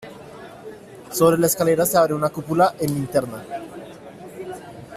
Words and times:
Sobre 1.11 1.37
la 1.37 1.45
escalera 1.45 1.85
se 1.85 1.95
abre 1.95 2.15
una 2.15 2.29
cúpula 2.31 2.73
en 2.79 2.91
linterna. 2.95 3.43